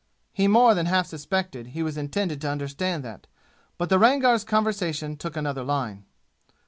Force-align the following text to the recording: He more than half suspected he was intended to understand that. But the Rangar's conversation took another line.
He 0.33 0.47
more 0.47 0.73
than 0.73 0.87
half 0.87 1.05
suspected 1.05 1.67
he 1.77 1.83
was 1.83 1.95
intended 1.95 2.41
to 2.41 2.49
understand 2.49 3.03
that. 3.03 3.27
But 3.77 3.89
the 3.89 3.99
Rangar's 3.99 4.43
conversation 4.43 5.15
took 5.15 5.37
another 5.37 5.61
line. 5.63 6.05